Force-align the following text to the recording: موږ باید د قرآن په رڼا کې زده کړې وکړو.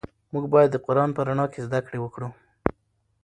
موږ 0.33 0.45
باید 0.53 0.69
د 0.71 0.77
قرآن 0.85 1.09
په 1.13 1.21
رڼا 1.27 1.45
کې 1.53 1.65
زده 1.67 1.79
کړې 1.85 1.99
وکړو. 2.01 2.29